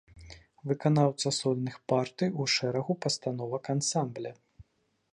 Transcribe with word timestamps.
Выканаўца 0.71 1.33
сольных 1.41 1.77
партый 1.95 2.29
у 2.41 2.49
шэрагу 2.57 2.93
пастановак 3.07 3.63
ансамбля. 3.79 4.31